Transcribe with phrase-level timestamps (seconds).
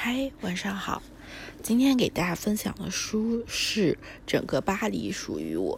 [0.00, 1.02] 嗨，晚上好。
[1.60, 5.76] 今天给大家分享的书是《整个巴黎属于我》。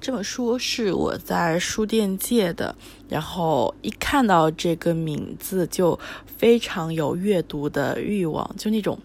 [0.00, 2.74] 这本书是我在书店借的，
[3.06, 6.00] 然后一看到这个名字就
[6.38, 8.98] 非常有阅读的欲望，就那种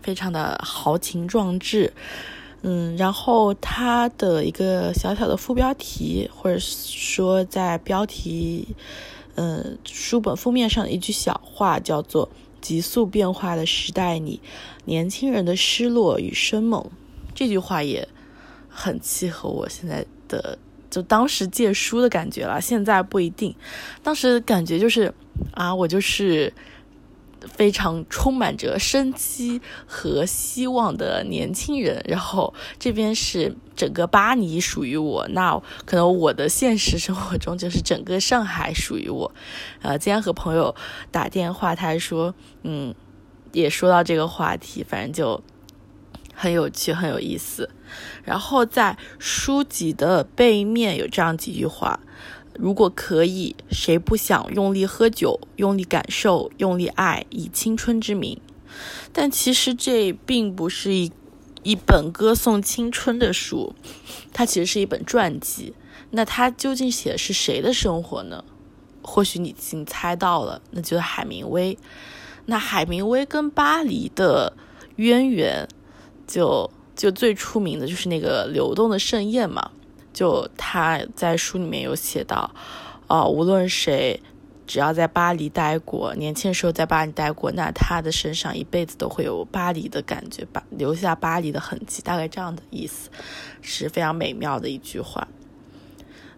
[0.00, 1.92] 非常的豪情壮志。
[2.62, 8.66] 嗯，然后它的一个小小的副标题，或者说在标题，
[9.34, 12.26] 嗯，书本封面上的一句小话叫做。
[12.60, 14.40] 急速变化的时代里，
[14.84, 16.90] 年轻人的失落与生猛，
[17.34, 18.08] 这句话也
[18.68, 20.58] 很契合我现在的，
[20.90, 22.60] 就当时借书的感觉了。
[22.60, 23.54] 现在不一定，
[24.02, 25.12] 当时感觉就是
[25.52, 26.52] 啊，我就是。
[27.56, 39.32] 非常充满着生机和希望的年轻人，然后这边是整个巴黎属于我，那可能我的现实生活中就是整个上海属于我。
[39.80, 40.76] 呃，今天和朋友
[41.10, 42.94] 打电话，他还说，嗯，
[43.52, 45.42] 也说到这个话题，反正就
[46.34, 47.70] 很有趣，很有意思。
[48.22, 52.00] 然后在书籍的背面有这样几句话。
[52.56, 58.38] 如果可以，谁不想用力喝酒，用力感受，用力爱，以青春之名？
[59.14, 61.10] 但其实这并不是一
[61.62, 63.74] 一本歌颂青春的书，
[64.32, 65.74] 它其实是一本传记。
[66.10, 68.44] 那它究竟写的是谁的生活呢？
[69.02, 71.78] 或许你已经猜到了，那就是海明威。
[72.46, 74.52] 那海明威跟巴黎的
[74.96, 75.68] 渊源，
[76.26, 79.70] 就就最出名的就是那个流动的盛宴嘛。
[80.12, 82.52] 就他在书里面有写到，
[83.06, 84.20] 啊，无论谁
[84.70, 93.10] 只要在巴黎待过，年轻的时候在巴黎待过，那他的身上一辈子都会有巴黎的感觉，巴留下巴黎的痕迹，大概这样的意思，
[93.60, 95.26] 是非常美妙的一句话。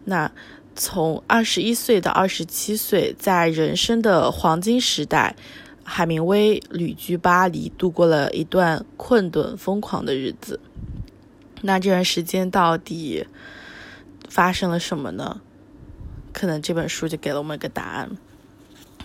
[0.06, 0.32] 那
[0.74, 5.36] 从二十一岁到二十七岁，在人生的黄金时代，
[5.84, 10.58] 海明威旅居巴黎，度过了一段困顿疯狂的日子。
[11.60, 13.26] 那这段时间到底？
[14.30, 15.42] 发生了什么呢？
[16.32, 18.16] 可能这本书就给了我们一个答案。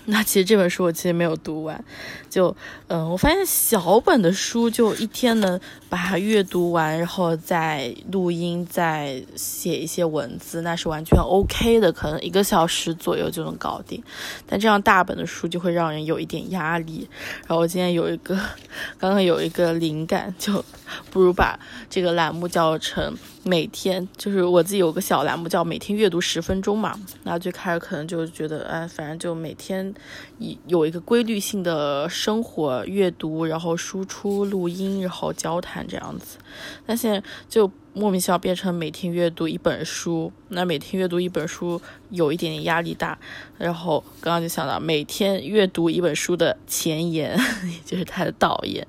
[0.09, 1.83] 那其实这本书我其实没有读完，
[2.29, 2.55] 就
[2.87, 5.59] 嗯，我发现小本的书就一天能
[5.89, 14.01] 把它阅读完，然后再录音，再写一些文字，那是完全 OK 的，可能一个小时左右就能搞定。
[14.45, 17.09] 但这样大本的书就会让人有一点压力。
[17.45, 18.33] 然后我今天有一个，
[18.97, 20.63] 刚刚有一个灵感，就
[21.11, 23.13] 不如把这个栏目叫成
[23.43, 26.97] 每天，就是我自己有个小栏目叫每天阅读十分钟嘛。
[27.23, 29.93] 那最开始可能就觉得，哎，反正就每天。
[30.39, 36.37] 一有一个规律性的生活阅读，然后输出录音，然后交谈这样子。
[36.85, 40.31] 那现在就莫名其妙变成每天阅读一本书。
[40.49, 43.17] 那每天阅读一本书有一点点压力大。
[43.57, 48.85] 然后刚刚就想到每天阅读一本书的前言， 也就是它的导言。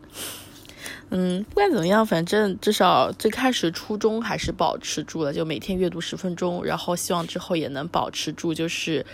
[1.11, 6.63] 嗯，不管怎么样，反正至少最开始初衷还是保持住了，就每天阅读十分钟。
[6.63, 9.07] 然后希望之后也能保持住，就是。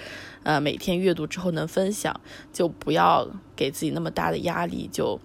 [0.45, 2.21] 呃，每天阅读之后能分享，
[2.53, 5.21] 就不要给自己那么大的压力，就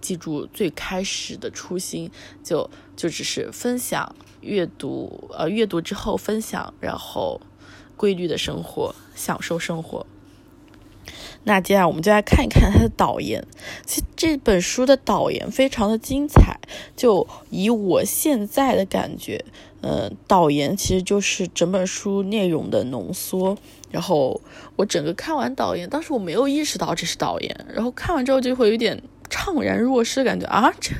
[0.00, 2.10] 记住最开始的初心，
[2.42, 7.40] 就就只是分享阅读，呃，阅读之后分享，然后
[7.96, 10.04] 规律的生活，享受生活。
[11.44, 13.44] 那接下来我们就来看一看他的导言。
[13.84, 16.58] 其实这本书的导言非常的精彩，
[16.96, 19.44] 就以我现在的感觉，
[19.80, 23.56] 呃，导言其实就是整本书内容的浓缩。
[23.90, 24.40] 然后
[24.76, 29.02] 我整个看完导言，当时我没有意识到这是导言，然后看完之后就会有点
[29.32, 30.92] 怅然若失感觉啊，这、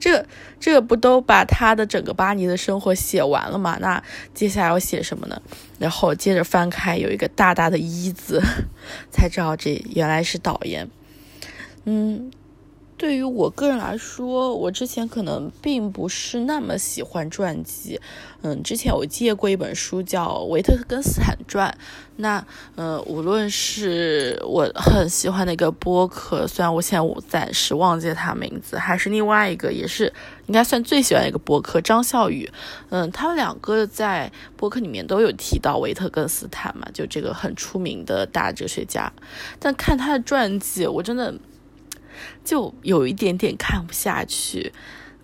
[0.00, 0.26] 这、
[0.58, 3.78] 这不都把他的整个巴黎的生活写完了吗？
[3.80, 4.02] 那
[4.34, 5.40] 接下来要写什么呢？
[5.78, 8.42] 然后接着翻开，有一个大大的一字，
[9.12, 10.90] 才知道这原来是导言。
[11.84, 12.32] 嗯。
[12.98, 18.00] 对于我个人来说，我之前可能并不是那么喜欢传记。
[18.40, 21.70] 嗯，之前我借过一本书叫《维特根斯坦传》，
[22.16, 22.42] 那
[22.74, 30.10] 呃，无论是我很喜欢的一个播客，虽然我现在我暂时忘记他名字，还是另外一个也是
[30.46, 32.50] 应该算最喜欢的一个播客张笑宇。
[32.88, 39.12] 嗯，他们两个在播客里面都有提到维特根斯坦嘛，就这个很出名的大哲学家。
[39.58, 41.34] 但看他的传记，我真的。
[42.44, 44.72] 就有一点点看不下去，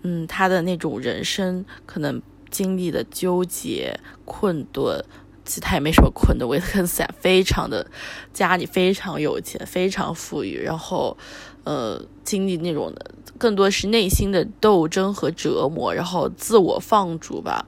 [0.01, 5.03] 嗯，他的那种人生可能经历的纠结、困顿，
[5.45, 6.47] 其实他也没什么困的。
[6.47, 7.85] 维特根斯坦非常的
[8.33, 11.17] 家里非常有钱，非常富裕，然后
[11.63, 17.65] 呃，经历那种的更多是内心的斗争和折磨，然后自我放逐吧。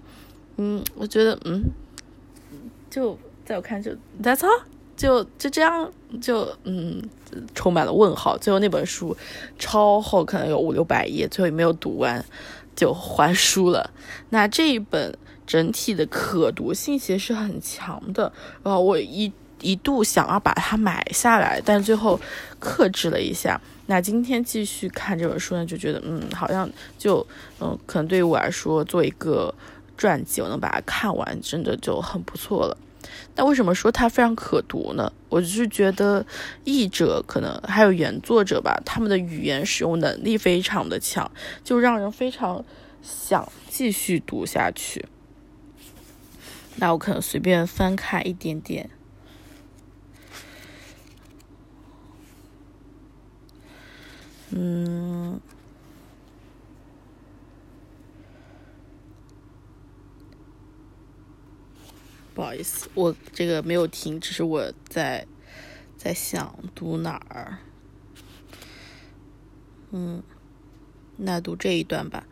[0.58, 1.64] 嗯，我觉得，嗯，
[2.90, 4.62] 就在我看就 That's all。
[4.96, 7.02] 就就这样就嗯，
[7.54, 8.38] 充满了问号。
[8.38, 9.16] 最后那本书
[9.60, 12.24] 超厚，可能有五六百页，最后也没有读完，
[12.76, 13.92] 就还书了。
[14.30, 18.32] 那这一本整体的可读性其实是很强的，
[18.64, 19.32] 然后我一
[19.62, 22.20] 一度想要把它买下来，但最后
[22.60, 23.60] 克制了一下。
[23.88, 27.26] 那今天继续看这本书呢，就觉得嗯，好像就
[27.60, 29.54] 嗯，可能对于我来说，做一个
[29.98, 32.78] 传记，我能把它看完，真的就很不错了。
[33.36, 35.12] 那为什么说它非常可读呢？
[35.30, 36.26] 我就是觉得
[36.64, 41.30] 译者可能还有原作者吧，他们的语言使用能力非常的强，
[41.64, 42.64] 就让人非常
[43.02, 45.06] 想继续读下去。
[46.78, 48.90] 那我可能随便翻看一点点。
[54.50, 55.42] 嗯，
[62.36, 65.26] 不好意思，我这个没有停，只是我在
[65.98, 67.58] 在想读哪儿。
[69.92, 70.22] 嗯，
[71.16, 72.28] 那读这一段吧。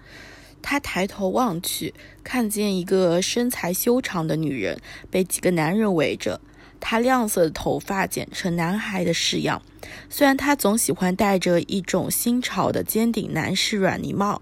[0.61, 4.77] 他抬头望去，看见一个身材修长的女人
[5.09, 6.41] 被几个男人围着。
[6.81, 9.61] 他亮色的头发剪成男孩的式样，
[10.09, 14.41] 虽然他总喜欢戴着一种新潮的尖顶男士软呢帽，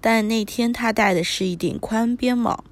[0.00, 2.62] 但那天他戴的是一顶宽边帽，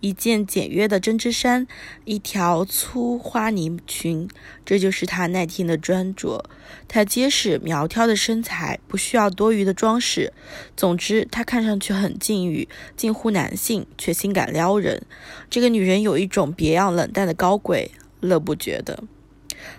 [0.00, 1.66] 一件简约的针织衫，
[2.04, 4.28] 一条粗花呢裙，
[4.64, 6.44] 这就是她那天的穿着。
[6.86, 10.32] 她结实苗条的身材不需要多余的装饰，
[10.76, 15.04] 总之，她看上去很禁欲，近乎男性，却性感撩人。
[15.48, 17.90] 这个女人有一种别样冷淡的高贵。
[18.20, 19.04] 乐布觉得，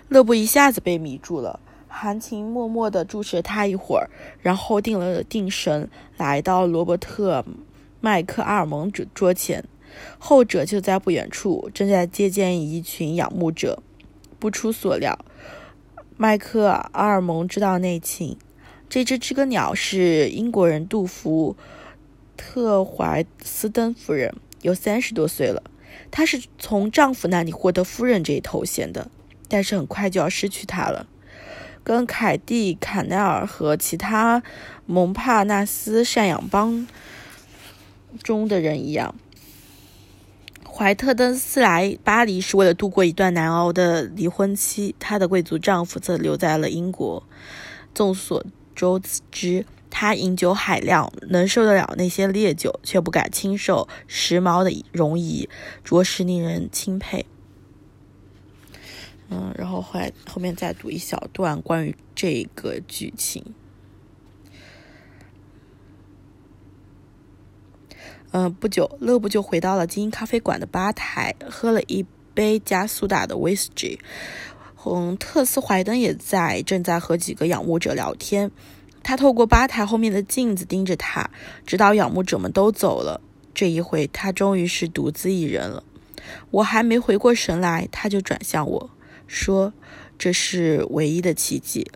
[0.08, 1.58] 乐布一下子被迷住了。
[1.88, 4.08] 含情脉脉地注视她一会儿，
[4.40, 7.40] 然后定了定神，来到罗伯特·
[8.00, 9.64] 麦克阿尔蒙桌桌前。
[10.18, 13.82] 后者就在不远处，正在接见一群仰慕者。
[14.38, 15.18] 不出所料，
[16.16, 18.36] 麦克阿尔蒙知道内情。
[18.88, 21.56] 这只知更鸟是英国人杜甫·
[22.40, 25.62] 特怀斯登夫人，有三十多岁了。
[26.10, 29.10] 她是从丈夫那里获得夫人这一头衔的，
[29.48, 31.06] 但是很快就要失去它了。
[31.82, 34.42] 跟凯蒂·坎奈尔和其他
[34.86, 36.86] 蒙帕纳斯赡养帮
[38.22, 39.14] 中的人一样，
[40.78, 47.24] 怀特登斯来巴黎是为了度过一段难熬的离婚期，她的贵族丈夫则留在了英国。
[47.92, 48.44] 众所
[48.76, 49.00] 周
[49.32, 49.66] 知。
[49.90, 55.48] 她饮酒海量，能受得了那些烈酒，却不敢轻受时髦的容仪，
[55.82, 57.26] 着实令人钦佩。
[59.30, 63.44] 嗯，然后后来后面再读一小段关于这个剧情。
[68.32, 72.04] 嗯，不久，乐布就回到了精英咖啡馆的吧台，喝了一
[72.34, 73.98] 杯加苏打的威士忌。
[74.84, 78.50] 嗯，特斯怀登也在，正在和几个仰慕者聊天。
[79.02, 81.30] 他透过吧台后面的镜子盯着他，
[81.66, 83.20] 直到仰慕者们都走了。
[83.54, 85.82] 这一回，他终于是独自一人了。
[86.50, 88.90] 我还没回过神来，他就转向我
[89.26, 89.72] 说
[90.18, 91.90] ：“这是唯一的奇迹。”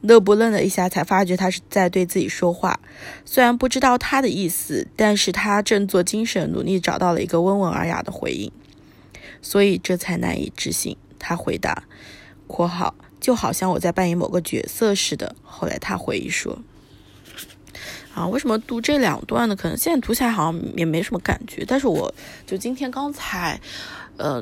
[0.00, 2.78] 勒布愣了一下，才发觉他是在对自己说话。
[3.24, 8.52] 虽然不知道他的意思，但是他振作精神，努力找到了一个温文尔雅的回应，
[9.42, 10.96] 所以这才难以置信。
[11.18, 11.84] 他回答
[12.46, 15.34] ：“括号。”就好像我在扮演某个角色似的。
[15.42, 16.56] 后来他回忆说
[18.14, 19.56] ：“啊，为什么读这两段呢？
[19.56, 22.14] 可能现在读起来好像也没什么感觉，但是我
[22.46, 23.60] 就今天刚才，
[24.16, 24.40] 呃，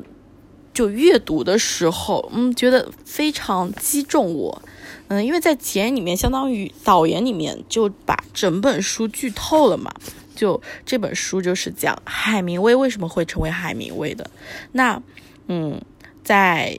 [0.76, 4.62] 就阅读的时候，嗯，觉得非常击中我。
[5.08, 9.90] 嗯，因为在前里面，相当于导言里面就把整本书剧透了嘛。
[10.34, 14.30] 就这本书就是讲海明威为什么会成为海明威的。
[14.72, 15.02] 那，
[15.48, 15.80] 嗯，
[16.22, 16.78] 在。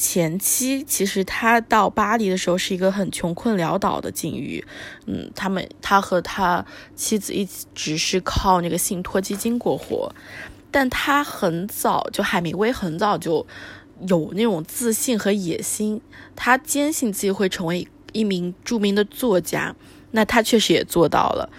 [0.00, 4.64] 前期其实他到巴黎的时候是一个很穷困潦倒的境遇，
[5.06, 7.44] 嗯，他们他和他妻子一
[7.74, 10.14] 直是靠那个信托基金过活，
[10.70, 13.46] 但他很早就海明威很早就
[14.06, 16.00] 有那种自信和野心，
[16.34, 19.74] 他坚信自己会成为一名著名的作家，
[20.10, 21.50] 那他确实也做到了，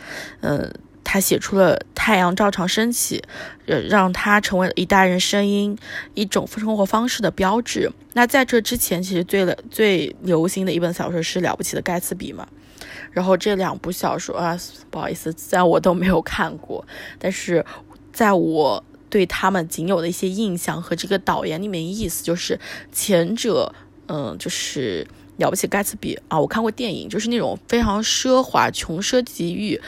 [0.41, 0.73] 嗯。
[1.11, 3.23] 他写出了太阳照常升起，
[3.65, 5.75] 呃，让他成为了一代人声音、
[6.13, 7.91] 一种生活方式的标志。
[8.13, 12.47] 那在这之前，其实最了最流行的一本小说是《了不起的盖茨比》嘛。
[13.11, 14.55] 然后这两部小说啊，
[14.91, 16.85] 不好意思，在我都没有看过，
[17.17, 17.65] 但是
[18.13, 22.59] 在我对他们仅有的一些印象和这个导言里面意思，就是
[22.91, 23.73] 前者，
[24.07, 29.79] 嗯，就是了不起盖茨比啊，我看过电影，就是那种非常奢华、穷奢极欲。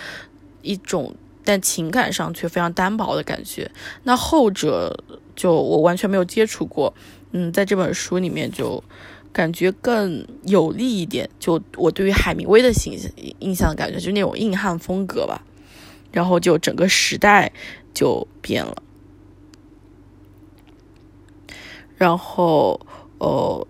[0.64, 3.72] 一种，但情感上却非常单薄的感觉。
[4.04, 5.04] 那后者
[5.36, 6.94] 就我完全没有接触过，
[7.32, 8.84] 嗯，在这本书里面就
[9.34, 11.28] 感觉更有力一点。
[11.40, 15.44] 就我对于海明威的形象印象的感觉，就那种硬汉风格吧。
[16.12, 17.52] 然后就整个时代
[17.92, 18.84] 就变了。
[22.02, 22.82] 然后，
[23.20, 23.68] 哦。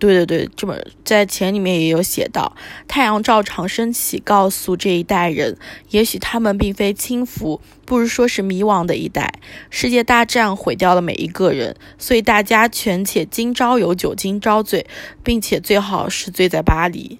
[0.00, 2.54] 对对对，这本在前里面也有写到，
[2.86, 5.58] 太阳照常升起，告诉这一代人，
[5.90, 9.40] 也许他们并非轻浮，不如说是迷惘的一代。
[9.70, 14.86] 世界大战毁掉了每一个人，所以大家权且今朝有酒今朝醉，
[15.24, 17.18] 并且最好是醉在巴黎。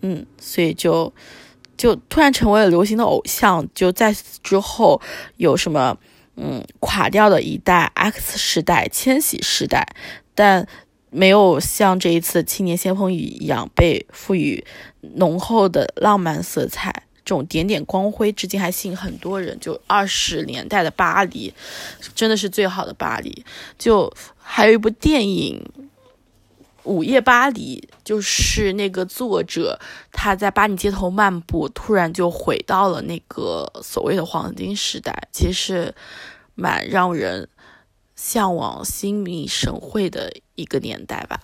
[0.00, 1.12] 嗯，所以就
[1.76, 3.68] 就突然成为了流行的偶像。
[3.74, 5.02] 就在之后，
[5.36, 5.98] 有什么
[6.36, 9.86] 嗯垮掉的一代、X 时代、千禧时代，
[10.34, 10.66] 但。
[11.08, 14.62] 没有像这一次《青年先锋语》一样被赋予
[15.14, 19.58] 浓厚的浪漫色彩，这种点点光辉，至今还吸引很多人。
[19.58, 21.54] 就二十年代的巴黎，
[22.14, 23.46] 真的是最好的巴黎。
[23.78, 25.64] 就还有一部电影
[26.86, 29.78] 《午夜巴黎》，就是那个作者
[30.12, 35.94] 他在巴黎街头漫步，突然就回到了那个所谓的黄金时代，其实
[36.54, 37.48] 蛮让人。
[38.18, 41.42] 向往心领神会的一个年代吧。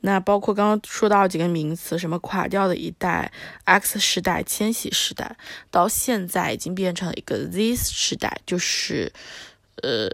[0.00, 3.30] 那包括刚刚说到几个名词，什么垮掉的一代、
[3.62, 5.36] X 时代、千禧时代，
[5.70, 9.12] 到现在已经变成了一个 Z 时代，就是
[9.84, 10.08] 呃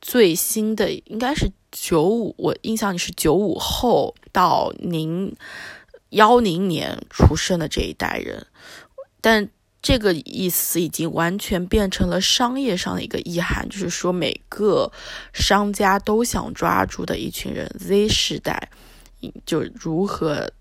[0.00, 5.34] 最新的应该是九五，我印象里是九五后到零
[6.10, 8.46] 幺零年出生的这一代人，
[9.20, 9.48] 但。
[9.84, 14.92] 这个意思已经完全变成了商业上的一个意涵，就是说每个
[15.32, 18.70] 商家都想抓住的一群人，Z 时代，
[19.44, 20.52] 就如何，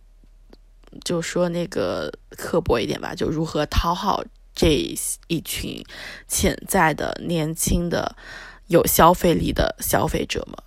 [1.04, 4.24] 就说那个刻薄一点吧，就如何讨好
[4.56, 4.92] 这
[5.28, 5.86] 一群
[6.28, 8.16] 潜在的年轻的
[8.66, 10.58] 有消费力的消费者们。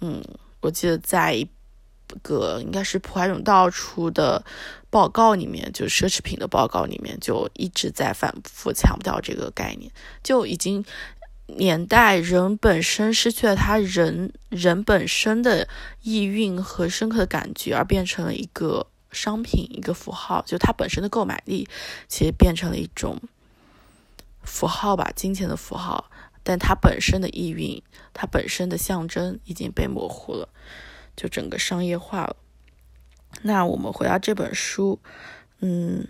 [0.00, 0.22] 嗯，
[0.60, 1.48] 我记得在一
[2.22, 4.44] 个应该是普华永道出的。
[4.88, 10.82] 报告里面，就奢侈品的报告里面，就一直在反复强调这个概念，就已经
[11.48, 15.68] 年代人本身失去了他人人本身的
[16.00, 21.68] 意蕴和深刻的感觉，而变成了一个商品，一个符号，就它本身的购买力
[22.08, 23.20] 其实变成了一种
[24.44, 26.10] 符号吧，金钱的符号，
[26.48, 27.82] 但它本身的意蕴，
[28.14, 30.48] 它本身的象征已经被模糊了，
[31.16, 32.36] 就整个商业化了。
[33.42, 35.00] 那我们回到这本书，
[35.58, 36.06] 嗯，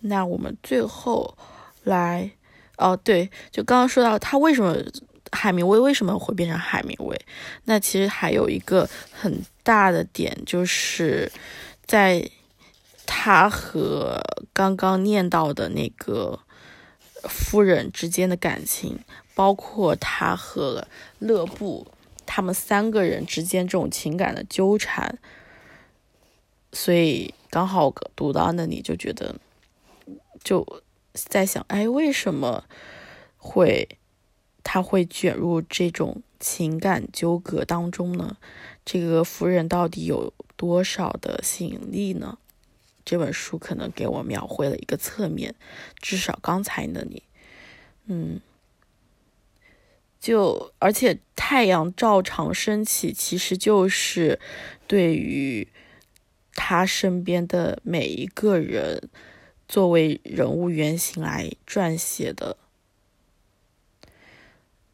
[0.00, 1.38] 那我们最后
[1.84, 2.32] 来，
[2.76, 4.76] 哦，对，就刚刚说到他为什么
[5.30, 7.16] 海明威为什么会变成海明威？
[7.66, 11.30] 那其实还有一个很大的点，就是
[11.86, 12.28] 在
[13.14, 14.22] 他和
[14.54, 16.40] 刚刚念到的那个
[17.28, 18.98] 夫人之间的感情，
[19.34, 20.88] 包括他和
[21.18, 21.86] 勒布。
[22.24, 25.18] 他们三个人之间这种情感的纠缠，
[26.72, 29.36] 所以刚好读到那里就觉得，
[30.42, 32.64] 就在想，哎，为什么
[33.36, 33.98] 会
[34.64, 38.38] 他会卷入这种情感纠葛当中呢？
[38.86, 42.38] 这个夫人到底有多少的吸引力呢？
[43.04, 45.54] 这本书可能给我描绘了一个侧面，
[46.00, 47.22] 至少刚才那里，
[48.06, 48.40] 嗯。
[50.20, 54.38] 就而且太阳照常升起，其实就是
[54.86, 55.66] 对于
[56.54, 59.10] 他身边的每一个人
[59.66, 62.56] 作为人物原型来撰写的。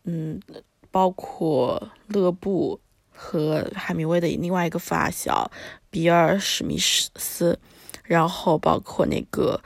[0.04, 0.40] 嗯，
[0.90, 2.80] 包括勒布
[3.12, 5.50] 和海明威的另外一个发小
[5.90, 7.58] 比尔史密斯，
[8.04, 9.62] 然后包括那个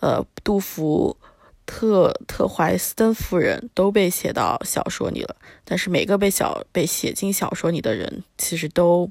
[0.00, 1.16] 呃杜甫。
[1.64, 9.08] 特特怀斯登夫人都被写到小说里了，但是每个被小被写进小说里的人，其实都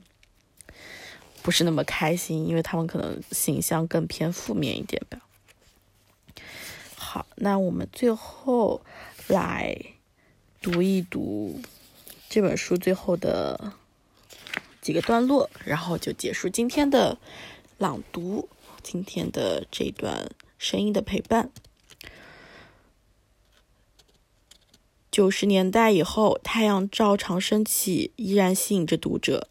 [1.41, 5.19] 不是那么开心，因为他们可能形象更偏负面一点吧。
[6.95, 8.81] 好，那我们最后
[9.27, 9.75] 来
[10.61, 11.59] 读一读
[12.29, 13.73] 这本书最后的
[14.81, 17.17] 几个段落，然后就结束今天的
[17.81, 18.47] 朗读，
[18.83, 21.49] 今天的这段声音的陪伴。
[25.09, 29.47] 九十年代以后，太阳照常升起，依然吸引着读者。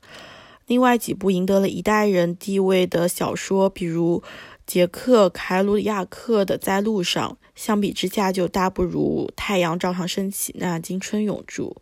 [0.67, 4.23] 另外几部赢得了一代人地位的小说，比如
[4.65, 11.77] 杰克·凯鲁亚克的《在路上》，相比之下就大不如《太阳照常升起》那金春永驻。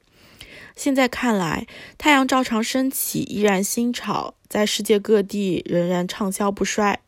[0.79, 1.67] 现在看来，
[1.99, 7.01] 《太阳照常升起》依然新潮，在世界各地仍然畅销不衰。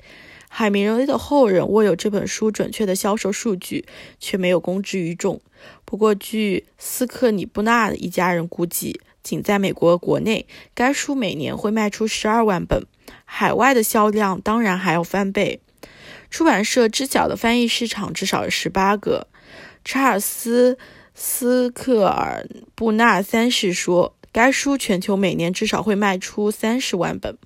[0.49, 3.87] 海明威的后人握有这本书准确的销售数据，
[4.19, 5.41] 却没有公之于众。
[5.85, 12.85] 不过，据斯克里布纳一家人估计，仅在美国国内，该书每年会卖出十二万本，
[13.25, 15.61] 海外的销量当然还要翻倍。
[16.29, 19.29] 出版社知晓的翻译市场至少有十八个。
[19.85, 20.75] 查尔斯·
[21.15, 27.37] 斯克尔布纳三世说，该书全球每年至少会卖出三十万本。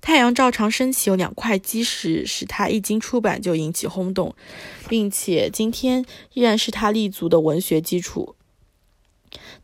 [0.00, 4.34] 太阳照常升起有两块基石，使它一经出版就引起轰动，
[4.88, 8.36] 并且今天依然是他立足的文学基础。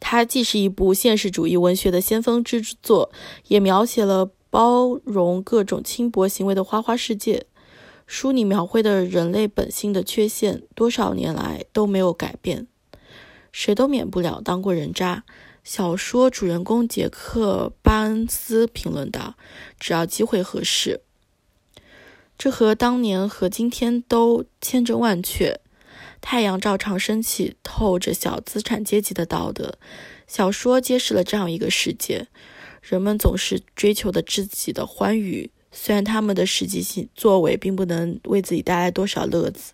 [0.01, 3.11] 它既是一部现实主义文学的先锋之作，
[3.47, 7.47] 也描写了包容各种轻薄行为的花花世界。
[8.07, 12.67] 书里描绘的人类本性的缺陷，多少年来都没有改变。
[13.55, 15.23] 谁都免不了当过人渣。
[15.63, 19.37] 小说主人公杰克·巴恩斯评论道
[19.79, 21.03] ：“只要机会合适，
[22.37, 25.61] 这和当年和今天都千真万确。
[26.21, 29.79] 太阳照常升起，透着小资产阶级的道德。
[30.27, 32.27] 小说揭示了这样一个世界：
[32.83, 39.73] 人们总是追求的自己的欢愉，虽然他们的实际性作为并不能为自己带来多少乐子。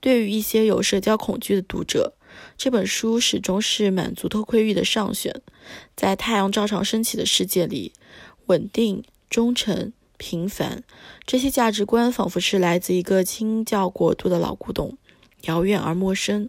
[0.00, 2.12] 对于一些有社交恐惧的读者。”
[2.56, 5.42] 这本书始终是满足偷窥欲的上选。
[5.96, 7.92] 在太阳照常升起的世界里，
[8.46, 10.82] 稳定、忠诚、平凡，
[11.26, 14.96] 这些价值观仿佛是来自一个清教国度的老古董，
[15.42, 16.48] 遥远而陌生。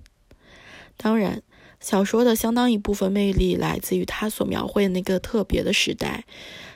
[0.97, 1.41] 当然，
[1.79, 6.25] 小说的相当一部分魅力来自于它所描绘的那个特别的时代。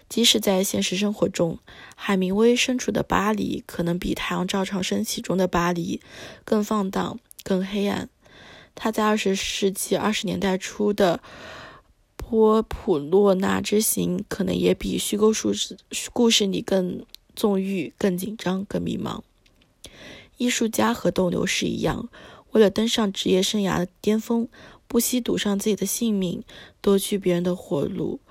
[0.08, 1.60] 即使在现实生活中，
[1.96, 6.02] 海明威身处的巴黎可能比《太阳照常升起》中的巴黎
[6.44, 8.10] 更放荡、更黑暗。
[8.82, 11.22] 他在二十世纪二十年代初的
[12.16, 15.78] 波普洛纳之行，可能也比虚构故事
[16.14, 17.06] 故事里更
[17.36, 19.22] 纵欲、更紧张、更迷茫。
[20.38, 22.08] 艺术家和斗牛士一样，
[22.52, 24.48] 为了登上职业生涯的巅峰，
[24.88, 26.42] 不惜赌上自己的性命，
[26.80, 28.22] 夺取别人的活路。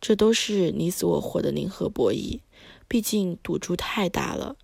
[0.00, 2.38] 这都是你死我活的零和博弈。
[2.86, 4.54] 毕竟赌注太大了，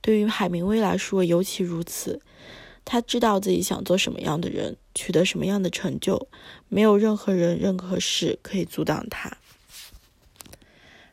[0.00, 2.20] 对于海明威来说尤其如此。
[2.84, 6.28] 他知道自己想做什么样的人，取得什么样的成就，
[6.68, 9.38] 没有任何人、任何事可以阻挡他。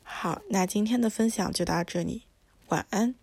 [0.04, 2.24] 好，那今天的分享就到这里，
[2.68, 3.16] 晚安。